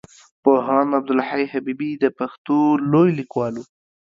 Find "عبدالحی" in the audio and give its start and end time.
0.97-1.45